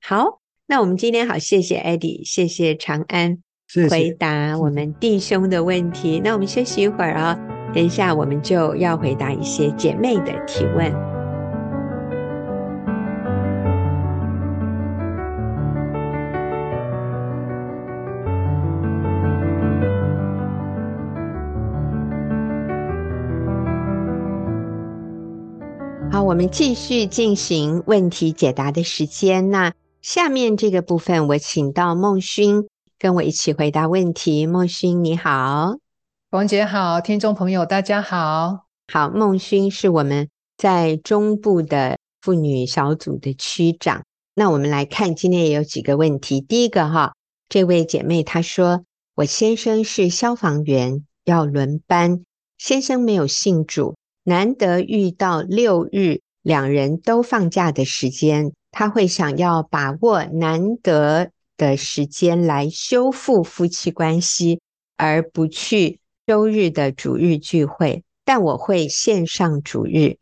[0.00, 3.38] 好，那我们今天好，谢谢 Eddie，谢谢长安
[3.90, 6.18] 回答我们弟兄的问题。
[6.24, 7.38] 那我们休息一会儿啊，
[7.74, 10.92] 等一下我们就要回答一些姐妹的提问。
[26.10, 29.50] 好我们继续进行问题解答的时间。
[29.50, 34.46] 那下面这个部分，我请到孟勋跟我一起回答问题。
[34.46, 35.76] 孟勋，你好，
[36.32, 38.64] 王姐好，听众朋友大家好。
[38.90, 44.02] 好，孟勋是我们在中部的妇女小组的区长。
[44.34, 46.40] 那我们来看，今天也有几个问题。
[46.40, 47.12] 第一个哈，
[47.50, 48.82] 这位姐妹她说，
[49.14, 52.24] 我先生是消防员，要轮班，
[52.56, 53.94] 先生没有信主。
[54.24, 64.62] 难得遇到六日两人都放假的时间，他会想要把握难得的时间来修复夫妻关系，
[64.96, 68.04] 而不去周日的主日聚会。
[68.24, 70.18] 但我会线上主日。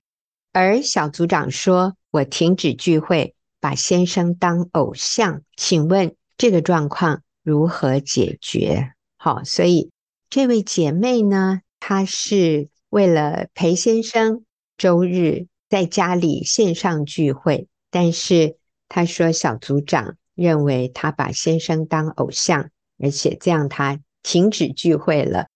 [0.52, 8.92] 而小组长说我停止聚会，把先生当偶像，请问这个状况如何解决？
[9.16, 9.90] 好，所以
[10.30, 12.68] 这位姐妹呢，她是。
[12.88, 14.44] 为了陪先生
[14.76, 18.56] 周日在家里线上聚会，但是
[18.88, 25.46] 她说小组长认为她把先生当偶像，而且这样她停止聚会了。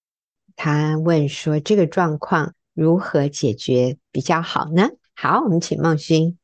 [0.57, 4.89] 他问说这个状况如何解决比较好呢？
[5.15, 6.37] 好，我们请孟勋。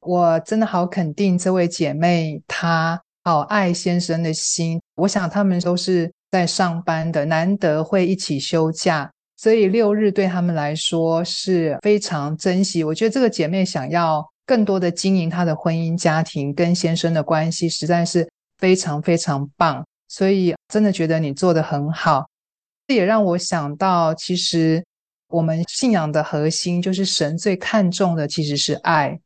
[0.00, 4.80] 我真的好肯定这位姐妹，她好爱先生的心。
[4.96, 9.10] 我想他们都是在上班的，难得会一起休假。
[9.36, 12.82] 所以六日对他们来说是非常珍惜。
[12.84, 19.84] 我觉得这个姐妹想要更多的经营她的婚姻家庭跟先生的关系，实在是非常非常棒。
[20.08, 22.26] 所以真的觉得你做得很好。
[22.90, 24.84] 这也让我想到，其实
[25.28, 29.16] 我们信仰的核心就是神最看重的其实是爱，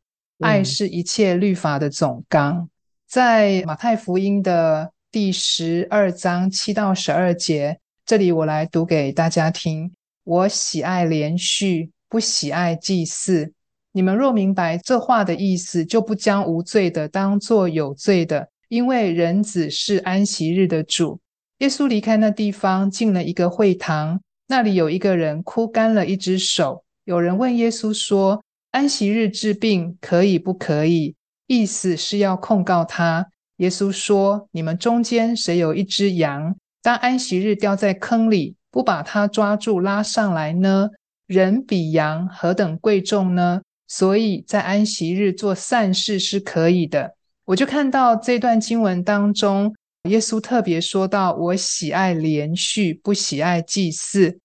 [0.40, 2.68] 爱是一切律法的总纲。
[3.08, 9.90] 在马太福音的第十二章七到十二节，这里我来读给大家听。
[10.24, 13.50] 我喜爱连续，不喜爱祭祀。
[13.92, 21.18] 你们若明白这话的意思，就不将无罪的当作有罪的，因为人子是安息日的主。
[21.64, 26.84] 耶稣离开那地方，进了一个会堂，那里有一个人枯干了一只手。
[27.06, 31.14] 有人问耶稣说：“安息日治病可以不可以？”
[31.48, 33.26] 意思是要控告他。
[33.56, 40.90] 耶稣说：“你们中间谁有一只羊，当安息日掉在坑里？”不把它抓住拉上来呢？
[41.26, 43.62] 人比羊何等贵重呢？
[43.88, 47.14] 所以在安息日做善事是可以的。
[47.46, 49.74] 我就看到这段经文当中，
[50.04, 54.38] 耶稣特别说到：“我喜爱连续，不喜爱祭祀。”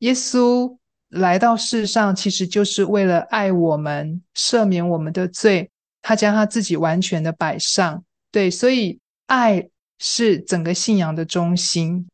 [0.00, 0.76] 耶稣
[1.08, 5.70] 来到世上，其实就是为了爱我们，赦免我们的罪。
[6.02, 9.66] 他将他自己完全的摆上，对，所以爱
[9.98, 12.06] 是整个信仰的中心。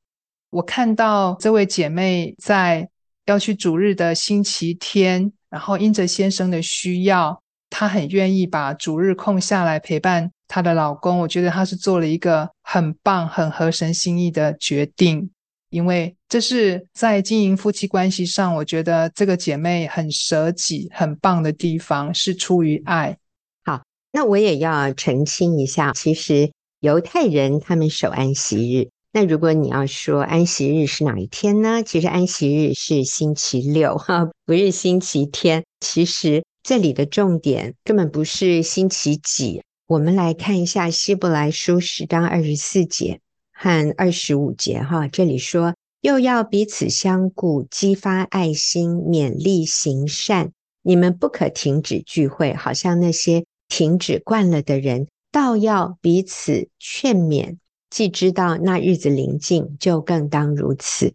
[0.50, 2.88] 我看到这位姐妹在
[3.26, 11.18] 要去主日的星期天，然后因着先生的需要，她很愿意把主日空下来陪伴她的老公。
[11.18, 15.30] 我觉得她是做了一个很棒、很合神心意的决定，
[15.70, 23.16] 因为这是在经营夫妻关系上，我觉得这个姐妹很舍己、很棒的地方，是出于爱。
[23.64, 28.90] 好，那我也要澄清一下，其实犹太人他们守安息日。
[29.14, 31.82] 那如果你要说安息日是哪一天呢？
[31.82, 35.64] 其实安息日是星期六，哈， 不是星期天。
[35.80, 39.62] 其实这里的重点根本不是星期几。
[39.92, 43.20] 我们来看一下希伯来书十章二十四节
[43.52, 50.52] 和二十五节，哈，这里说又要彼此相顾，激发爱心，勉励行善。
[50.80, 57.58] 你们不可停止聚会，好像那些停止惯了的人，倒要彼此劝勉。
[57.90, 61.12] 既知道那日子临近，就更当如此。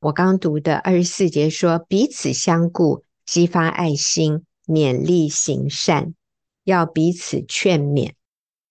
[0.00, 6.14] 我刚读的二十四节说，彼此相顾，激发爱心，勉励行善，
[6.68, 8.12] 要彼此劝勉。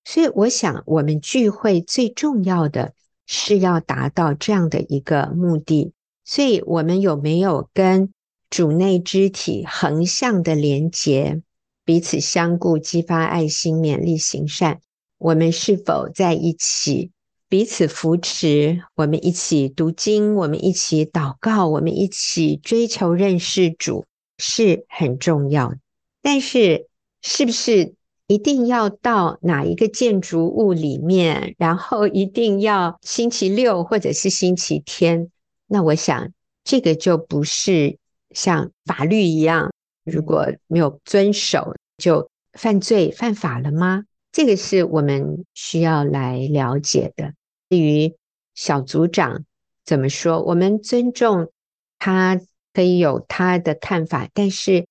[0.06, 2.94] 所以，我想我们聚会最重要的
[3.26, 5.92] 是要达到这样的一个目的。
[6.24, 8.14] 所以，我们有没有跟
[8.50, 11.42] 主内肢体横向的连结？
[11.84, 14.80] 彼此相顾，激发爱心，勉励行善。
[15.18, 17.12] 我们是否在一起？
[17.50, 24.06] 彼此扶持，我们一起读经，我们一起祷告，我们一起追求认识主
[24.38, 25.80] 是很重要的。
[26.22, 26.87] 但是，
[27.30, 27.94] 是不是
[28.26, 35.30] 一定要到哪一个建筑物里面，然后一定要星期六或者是星期天。
[35.68, 36.32] 那我想，
[36.64, 37.98] 这个就不是
[38.32, 39.74] 像法律一样，
[40.06, 44.06] 如果没有遵守就犯罪犯法了吗？
[44.32, 47.34] 这个是我们需要来了解的。
[47.70, 48.16] 至于
[48.56, 49.44] 小组长
[49.84, 51.52] 怎么说，我们尊重
[52.00, 52.40] 他，
[52.74, 54.86] 可以有他的看法，但是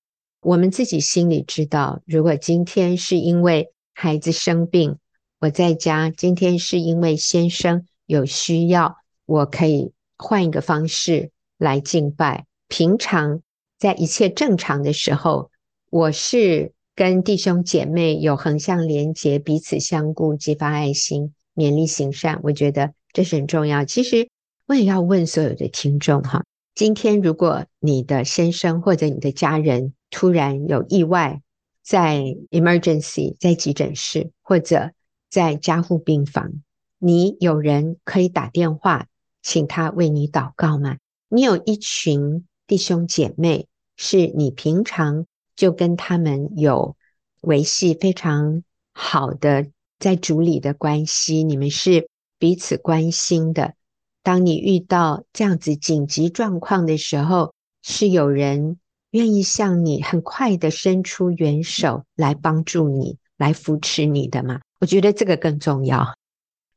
[0.47, 4.97] 我们自己心里知道，如果今天是因为孩子生病，
[5.41, 12.45] 我在家；今天是因为先生有需要，我可以换一个方式来敬拜。
[12.69, 13.41] 平常
[13.77, 15.51] 在一切正常的时候，
[15.89, 16.71] 我是。
[16.95, 22.39] 跟弟兄姐妹有横向连结，彼此相顾，激发爱心，勉励行善。
[22.41, 23.85] 我觉得这是很重要。
[23.85, 24.27] 其实
[24.65, 31.41] 我也要问所有的听众哈，今天如果你的先生或者你的家人突然有意外，
[31.83, 34.91] 在 emergency，在急诊室或者
[35.29, 36.51] 在加护病房，
[36.99, 39.07] 你有人可以打电话
[39.41, 40.97] 请他为你祷告吗？
[41.29, 45.25] 你有一群弟兄姐妹是你平常。
[45.57, 46.95] 就跟他们有
[47.41, 48.61] 维系非常
[48.93, 49.65] 好的
[49.97, 53.73] 在主里的关系，你们是彼此关心的。
[54.21, 58.77] 当你遇到这样子紧急状况的时候，是有人
[59.11, 64.61] 愿意向你很快的伸出援手来帮助你、来扶持你的吗？
[64.79, 66.15] 我觉得这个更重要。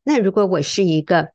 [0.04, 1.32] 那如果我是一个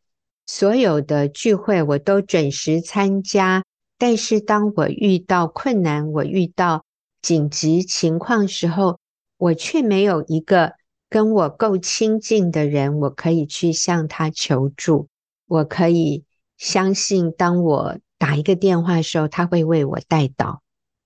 [0.47, 3.63] 所有的聚会我都准时参加，
[3.97, 6.83] 但是当我遇到困难，我遇到
[7.21, 8.99] 紧急情况时候，
[9.37, 10.73] 我却没有一个
[11.09, 15.07] 跟我够亲近的人，我可以去向他求助。
[15.47, 16.23] 我可以
[16.57, 20.61] 相信，当我打一个电话的时候，他会为我带到。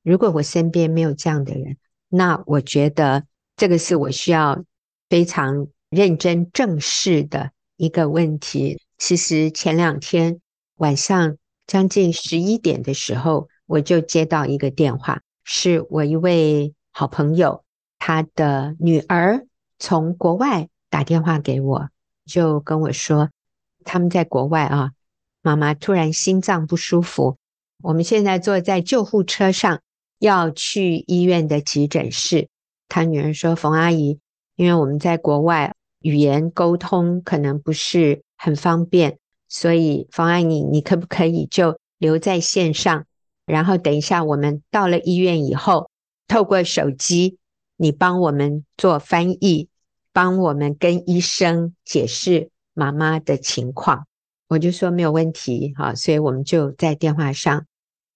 [0.10, 4.64] 如果我身边没有这样的人，那我觉得这个是我需要
[5.08, 8.82] 非常认真正视的一个问题。
[8.98, 10.42] 其实前两天
[10.78, 15.22] 晚上将近十一点的时候，我就接到一个电话。
[15.44, 17.64] 是我一位好朋友，
[18.00, 19.46] 他的女儿
[19.78, 21.90] 从国外打电话给我，
[22.26, 23.30] 就跟我说
[23.84, 24.94] 他们在国外啊，
[25.44, 27.38] 妈妈突然心脏不舒服，
[27.84, 29.82] 我们现在坐在救护车上
[30.20, 32.48] 要去医院的急诊室。
[32.88, 34.20] 他女儿说：“冯阿姨，
[34.56, 43.06] 因为我们在国外，语言沟通可能不是很方便，所以冯阿姨，你可不可以就留在线上？”
[43.46, 45.90] 然后等一下，我们到了医院以后，
[46.28, 47.38] 透过手机，
[47.78, 49.70] 你帮我们做翻译，
[50.14, 54.06] 帮我们跟医生解释妈妈的情况。
[54.50, 57.66] 我就说没有问题，哈，所以我们就在电话上，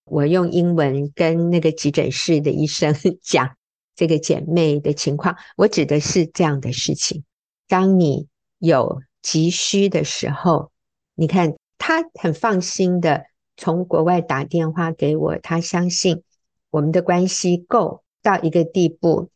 [0.05, 3.55] 我用英文跟那个急诊室的医生讲
[3.95, 5.37] 这个姐妹的情况。
[5.57, 7.23] 我指的是这样的事情：
[7.67, 8.27] 当你
[8.59, 10.71] 有急需的时候，
[11.15, 13.25] 你看他很放心的。
[13.55, 16.23] 从国外打电话给我，他相信
[16.71, 19.29] 我们的关系够到一个地步，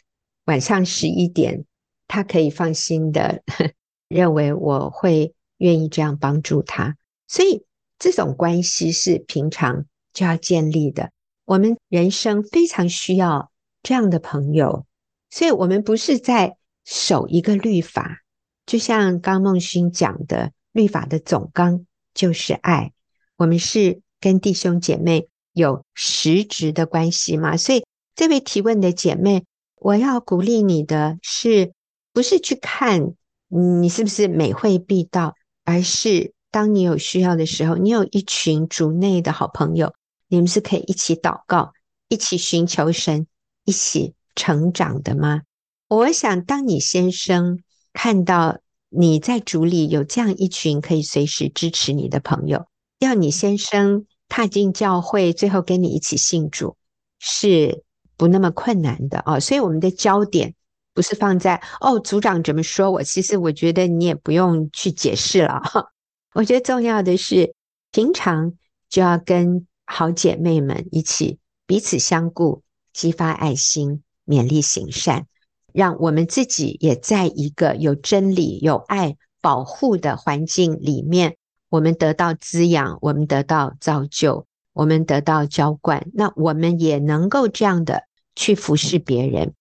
[0.45, 1.65] 晚上十一点，
[2.07, 3.43] 他可以放心的
[4.09, 6.97] 认为我会愿意这样帮助他。
[7.27, 7.63] 所以
[7.99, 9.85] 这种关系是平常
[10.17, 11.11] 就要建立的。
[11.45, 13.51] 我们人生非常需要
[13.83, 14.87] 这样的朋友，
[15.29, 18.23] 所以我们不是在守一个律法，
[18.65, 22.93] 就像刚梦勋讲的，律法的总纲就是爱，
[23.35, 24.01] 我们是。
[24.19, 27.55] 跟弟兄姐妹有实质的关系吗？
[27.55, 31.71] 所以这位提问的姐妹，我要鼓励你的是，
[32.13, 33.13] 不是去看
[33.47, 39.93] 你是不是每会必到，而是当你有需要的时候，你有一群主内的好朋友，
[40.27, 41.71] 你们是可以一起祷告、
[42.09, 43.27] 一起寻求神、
[43.65, 45.41] 一起成长的吗？
[45.87, 47.59] 我想，当你先生
[47.93, 48.59] 看到
[48.89, 52.65] 你在主里有这样一群可以随时支持你的朋友。
[52.99, 56.75] 要你先生踏进教会，最后跟你一起信主，
[57.19, 57.83] 是
[58.17, 59.39] 不那么困难的哦。
[59.39, 60.55] 所以我们的焦点
[60.93, 63.03] 不是放在哦，组长怎么说我？
[63.03, 65.61] 其实我觉得你也不用去解释了。
[66.33, 67.53] 我觉得重要的是，
[67.91, 68.53] 平常
[68.89, 72.61] 就要跟好姐妹们一起彼此相顾，
[72.93, 75.25] 激发爱心，勉励行善，
[75.73, 81.37] 让我们自己也在一个有真理、有爱保护的环境里面。
[81.69, 88.03] 我们得到滋养，我们得到造就，我们得到浇灌，那我们也能够这样的
[88.35, 89.53] 去服侍别人。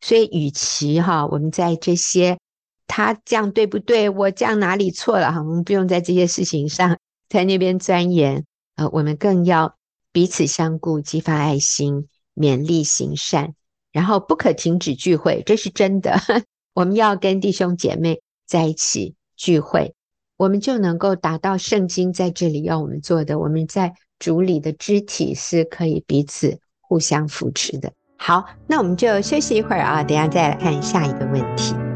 [0.00, 2.38] 所以，与其哈，我们在这些
[2.86, 6.96] 他这样对不对，我这样哪里错了哈，我们不用在这些事情上
[7.28, 8.44] 在那边钻研，
[8.78, 9.76] 呃，我们更要
[10.12, 13.54] 彼此相顾，激发爱心，勉励行善，
[13.90, 16.16] 然后不可停止聚会，这是真的。
[16.74, 19.94] 我们要跟弟兄姐妹在一起聚会，
[20.36, 23.40] 我们就能够达到圣经在这里要我们做的。
[23.40, 27.92] 我们在主里的肢体是可以彼此互相扶持的。
[28.16, 31.87] 好，那我们就休息一会儿啊，等下再来看下一个问题。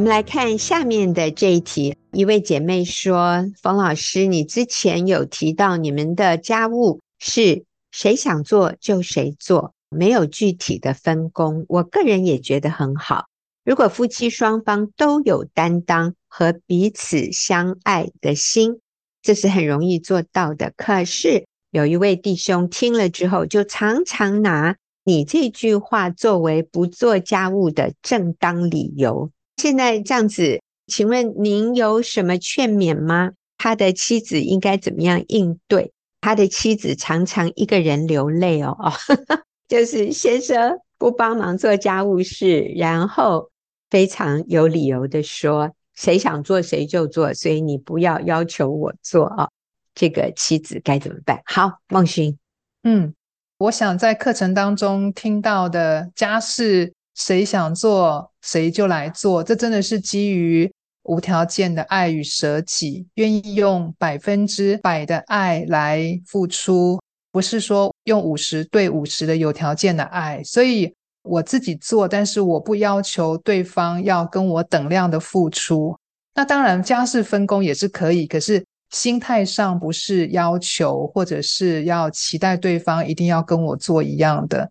[0.00, 11.66] 我们来看下面的这一题，一位姐妹说：“冯老师，你之前有提到你们的家务是谁想做就谁做，没有具体的分工。
[11.68, 13.26] 我个人也觉得很好。
[13.62, 18.80] 如果夫妻双方都有担当和彼此相爱的心，
[19.20, 20.72] 这是很容易做到的。
[20.78, 29.30] 可是有一位弟兄听了之后，就常常拿你这句话作为不做家务的正当理由。”
[29.60, 33.32] 现在这样子，请问您有什么劝勉吗？
[33.58, 35.92] 他的妻子应该怎么样应对？
[36.22, 38.90] 他的妻子常常一个人流泪哦，哦，
[39.68, 43.50] 就是先生不帮忙做家务事，然后
[43.90, 49.50] 非常有理由的说，谁想做谁就做，所以你不要要求我做哦。
[49.94, 51.42] 这个妻子该怎么办？
[51.44, 52.38] 好，孟勋，
[52.84, 53.14] 嗯，
[53.58, 56.94] 我想在课程当中听到的家事。
[57.14, 59.42] 谁想做，谁就来做。
[59.42, 60.70] 这真的是基于
[61.02, 67.00] 无条件的爱与舍己，愿意用百分之百的爱来付出，
[67.32, 70.42] 不是说用五十对五十的有条件的爱。
[70.44, 75.96] 所以我自己做，但是我不要求对方要跟我等量的付出。
[76.34, 84.70] 那当然，家事分工也是可以，可是心态上不是要求，或者是要期待对方一定要跟我做一样的。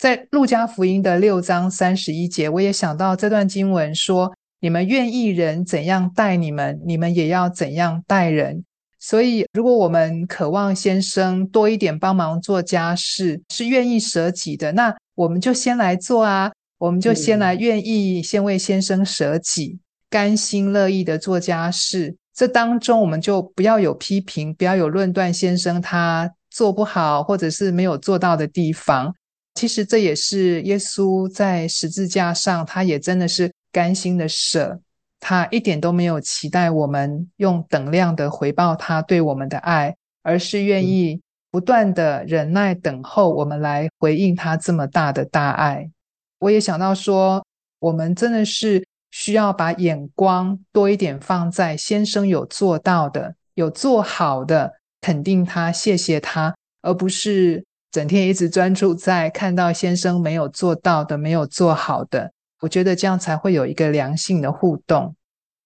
[0.00, 8.64] 在路加福音的六章三十一节，我也想到这段经文说：“你们愿意人怎样待你们，你们也要怎样待人。”
[8.98, 16.50] 所以，如果我们渴望先生多一点帮忙做家事，是愿意舍己的，那我们就先来做啊！
[16.78, 22.16] 我们就先来愿意先为先生舍己，嗯、甘心乐意的做家事。
[22.34, 29.14] 这当中，我们就不要有批评，不要有论断先生他做不好，或者是没有做到的地方。
[29.54, 34.80] 其实这也是耶稣在十字架上，他也真的是甘心的舍，
[35.18, 41.20] 他一点都没有期待我们用等量的回报他对我们的爱，而是愿意
[41.50, 45.90] 不断的忍耐等候我们来回应他这么大的大爱。
[46.38, 47.44] 我也想到说，
[47.80, 57.62] 我们真的是需要把眼光多一点放在先生有做到的、有做好的，肯定他、谢谢他，而不是。
[57.90, 65.14] 整天一直专注在看到先生没有做到的、没有做好的，我觉得这样才会有一个良性的互动。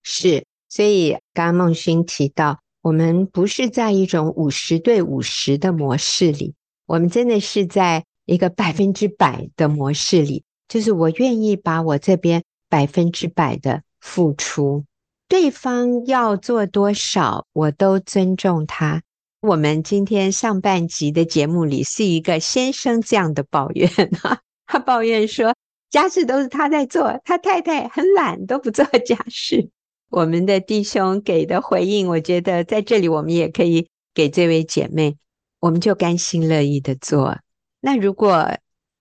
[0.02, 6.54] 是，所以刚刚孟勋提到，我们不是在一种五十对五十的模式里，
[6.86, 14.84] 我们真的是在一个百分之百的模式里，就是我愿意把我这边百分之百的付出，
[15.28, 19.02] 对方要做多少，我都尊重他。
[19.46, 23.90] 我们今天上半集的节目里是一个先生这样的抱怨
[24.22, 25.54] 哈， 他抱怨说
[25.90, 29.68] 家事都是他在做，他太太很懒，都不做家事。
[30.08, 35.18] 我们的弟兄给的回应，我觉得在这里我们也可以给这位姐妹，
[35.60, 37.36] 我们就甘心乐意的做。
[37.82, 38.50] 那如果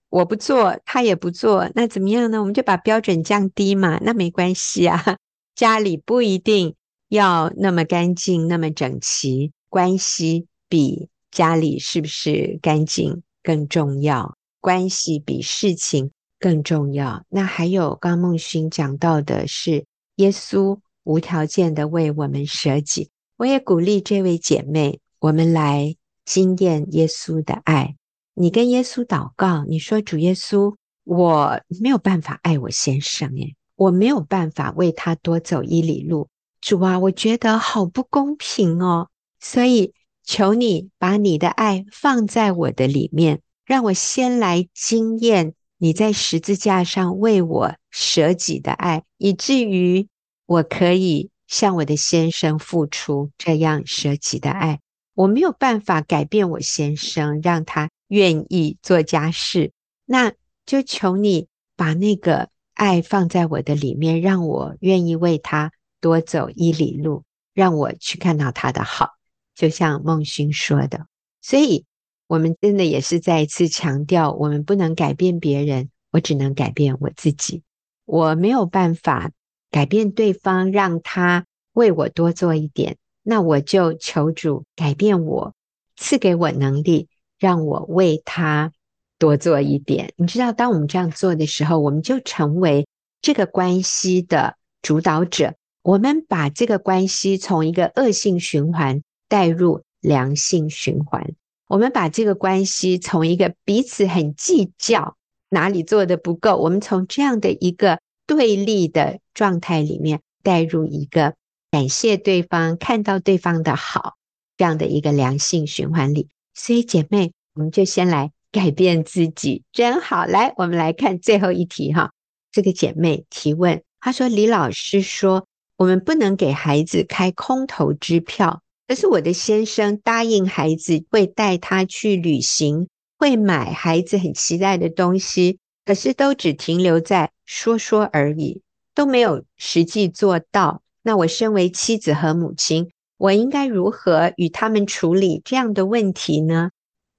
[0.10, 2.42] 我不做，他也不做，那怎么样呢？
[2.42, 5.16] 我们就把标准降低嘛，那没关系啊。
[5.56, 6.76] 家里不一定
[7.08, 9.54] 要那么干净，那么整齐。
[9.74, 17.26] 关系比家里是不是干净更重要，关系比事情更重要。
[17.28, 19.84] 那还有刚刚孟勋讲到的是
[20.18, 23.10] 耶稣无条件的为我们舍己。
[23.38, 27.96] 我也鼓励这位姐妹，我们来经验耶稣的爱。
[28.36, 36.30] 你跟耶稣祷告，你说主耶稣，我没有办法爱我先生，诶，我没有办法为他多走一里路。
[36.62, 39.10] 主啊，我觉得好不公平哦。
[39.46, 50.08] 所以，求你把你的爱放在我的里面，让我先来经验你在十字架上为我舍己的爱，以至于
[50.46, 54.80] 我可以向我的先生付出这样舍己的爱。
[55.14, 59.74] 我没有办法改变我先生，让他愿意做家事，
[60.06, 60.32] 那
[60.66, 67.24] 就求你把那个爱放在我的里面，让我愿意为他多走一里路，
[67.54, 69.10] 让我去看到他的好。
[69.56, 71.08] 就像孟勋说的，
[71.42, 71.86] 所以
[72.28, 77.64] 我们真的也是再一次强调，我们不能改变别人，我只能改变我自己，
[78.06, 79.32] 我没有办法
[79.70, 82.98] 改变对方，让他为我多做一点。
[83.22, 85.54] 那我就求主改变我，
[85.96, 87.08] 赐给我能力，
[87.40, 88.74] 让我为他
[89.18, 90.14] 多做一点。
[90.18, 92.86] 你知道，当我们这样做的时候，我们就成为
[93.22, 95.56] 这个关系的主导者。
[95.84, 99.02] 我们把这个关系从一个恶性循环
[99.34, 101.34] 带入良性循环。
[101.68, 105.16] 我们把这个关系从一个彼此很计较
[105.50, 111.34] 哪里做得不够，我们从这样的一个对立的状态里面带入一个。
[111.72, 114.14] 感谢对方，看到对方的好，
[114.56, 116.30] 这样的一个良性循环里。
[116.54, 120.28] 所以姐妹，我们就先来改变自己，真好。
[120.28, 122.12] 来，我们来看最后一题哈。
[122.52, 138.62] 这个姐妹提问，她说：“李老师说，我们不能给孩子开空头支票，可是我的先生答应孩子会带他去旅行，会买孩子很期待的东西，可是都只停留在说说而已，
[138.94, 146.70] 都没有实际做到。”那我身为妻子和母亲，我应该如何与他们处理这样的问题呢？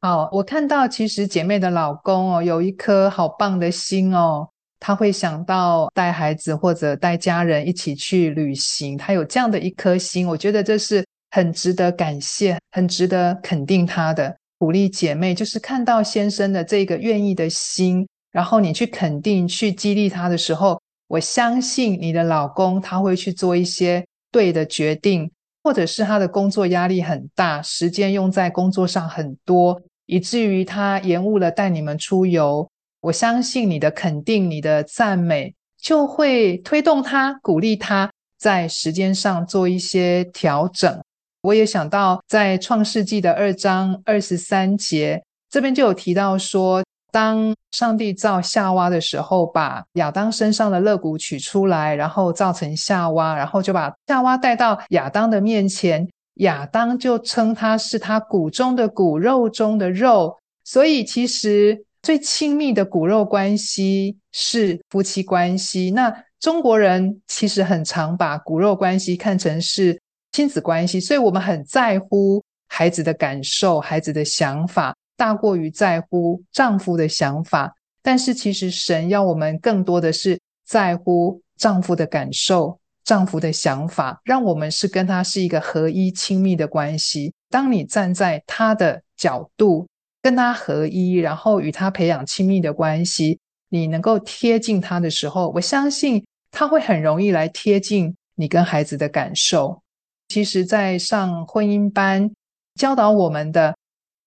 [0.00, 4.48] 好，我看到其实姐妹的老公哦，有一颗好棒的心哦，
[4.80, 11.03] 他会想到带孩子或者带家人一起去旅行，他有这样的一颗心，我觉得这是
[11.34, 14.36] 很值得感谢、很值得肯定他的。
[14.56, 20.80] 鼓励姐妹就是看到先生的这个愿意的心，然后你去肯定、去激励他的时候。
[21.08, 25.28] 我相信你的老公他会去做一些对的决定，
[25.64, 32.68] 或者是他的工作压力很大，时间用在工作上很多，以至于他延误了带你们出游。
[33.00, 38.08] 我相信你的肯定、你的赞美，就会推动他、鼓励他
[38.38, 41.02] 在时间上做一些调整。
[41.44, 46.82] 我也想到在创世纪的二章二十三节，这边就有提到说。
[47.12, 56.08] 当上帝造夏娃的时候，把亚当身上的肋骨取出来，然后造成夏娃，然后就把夏娃带到亚当的面前。
[56.38, 60.36] 亚当就称他是他骨中的骨，肉中的肉。
[60.64, 65.92] 所以，其实最亲密的骨肉关系是夫妻关系。
[65.92, 70.00] 那中国人其实很常把骨肉关系看成是
[70.34, 74.92] 亲子关系，所以我们很在乎孩子的感受，孩子的想法。
[75.16, 77.72] 大过于在乎丈夫的想法，
[78.02, 87.32] 但是其实神要我们更多的是在乎丈夫的感受、丈夫的想法，让我们是跟他是一个合一、亲密的关系。
[87.48, 89.86] 当你站在他的角度
[90.20, 99.83] 跟他合一，然后与他培养亲密的关系，你能够贴近他的时候，我相信他会很容易来贴近你跟孩子的感受。
[100.28, 102.30] 其实，在上婚姻班
[102.74, 103.74] 教导我们的。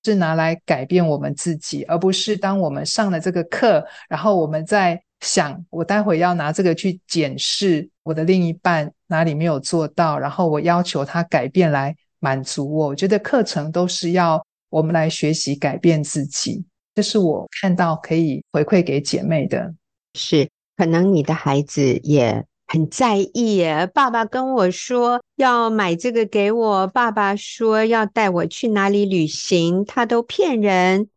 [0.04, 12.88] 是拿来改变我们自己，而不是当我们上了这个课，然后我们在想，我待会要拿这个去检视我的另一半哪里没有做到，然后我要求他改变来满足我。
[12.88, 16.64] 我觉得课程都是要我们来学习改变自己，
[16.96, 19.74] 这是我看到可以回馈给姐妹的。
[20.14, 22.46] 是，可能你的孩子也。
[22.68, 23.64] 很在意，
[23.94, 31.08] 爸爸跟我说要买这个给我，爸爸说要带我去哪里旅行，他都骗人。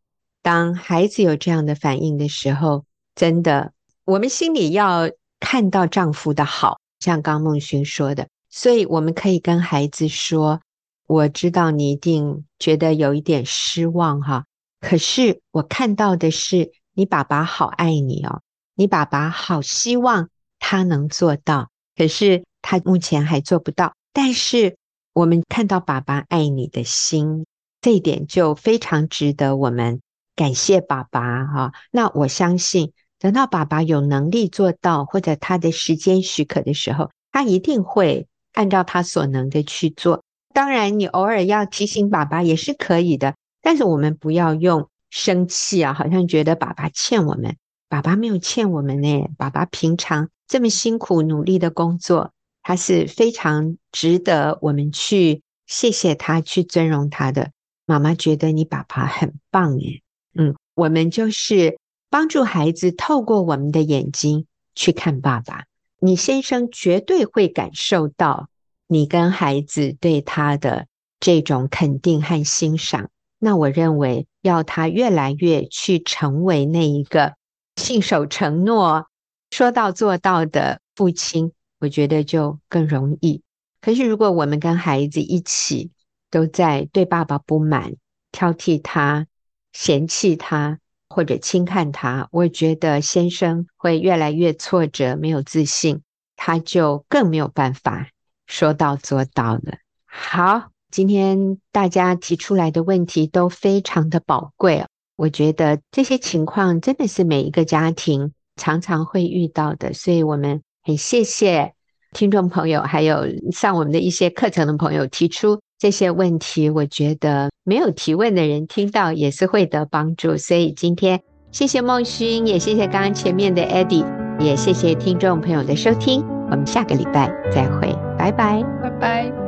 [0.42, 2.84] 当孩子有这样的反应的时候，
[3.16, 3.72] 真的，
[4.04, 10.60] 我们心里要看到丈夫的好，像刚孟勋说的，所以我们可以跟孩子说
[11.08, 14.44] ：“我知道你一定觉得有一点失望哈，
[14.80, 18.40] 可是我看到的是你爸爸好爱你哦，
[18.76, 20.28] 你爸爸好希望。”
[20.60, 23.94] 他能做到，可是他目前还做不到。
[24.12, 24.76] 但是
[25.12, 27.46] 我们看到爸爸爱你的心，
[27.80, 30.00] 这一点就非常值得我们
[30.36, 31.72] 感谢爸爸哈。
[31.90, 40.22] 那我相信，等到爸爸有能力做到，或者他的时间许可的时候，他一定会按照他所能的去做。
[40.52, 47.56] 当然，你偶尔要提醒爸爸也是可以的，但是我们不要用生气啊，好像觉得爸爸欠我们。
[47.88, 50.28] 爸爸没有欠我们呢，爸爸平常。
[50.50, 52.32] 这么辛苦努力的工作，
[52.64, 57.52] 他是非常值得我们去谢谢他、去尊荣他的。
[57.86, 60.02] 妈妈觉得你爸爸很棒耶，
[60.34, 61.78] 嗯，我们就是
[62.10, 65.66] 帮助孩子透过我们的眼睛去看爸爸。
[66.00, 68.48] 你先生绝对会感受到
[68.88, 70.88] 你跟孩子对他的
[71.20, 73.08] 这种肯定和欣赏。
[73.38, 77.34] 那我认为要他越来越去成为那一个
[77.76, 79.06] 信守承诺。
[79.50, 83.42] 说到做到的父亲，我觉得就更容易。
[83.80, 85.90] 可是，如果我们跟孩子一起
[86.30, 87.94] 都在对爸爸不满、
[88.30, 89.26] 挑剔他、
[89.72, 90.78] 嫌弃他，
[91.08, 96.02] 或者轻看他，我觉得先生会越来越挫折，没有自信，
[96.36, 98.08] 他就更没有办法
[98.46, 99.78] 说到做到了。
[100.04, 104.84] 好，今天大家提出来的问题都非常的宝贵，
[105.16, 111.72] 我觉得这些情况真的是每一个家庭常常会遇到的，所以我们很谢谢
[112.12, 117.50] 听众朋友，还有上我们的一些课程的朋友提出这些问题，我觉得。
[117.62, 121.20] 没有提问的人听到也是会得帮助，所以今天
[121.52, 124.04] 谢谢孟勋，也谢谢刚刚前面的 Eddie，
[124.40, 129.39] 也谢谢听众朋友的收听，我们下个礼拜再会，拜拜，拜拜。